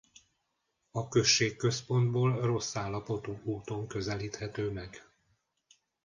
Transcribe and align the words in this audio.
A 0.91 1.07
községközpontból 1.07 2.41
rossz 2.41 2.75
állapotú 2.75 3.41
úton 3.43 3.87
közelíthető 3.87 4.71
meg. 4.71 5.03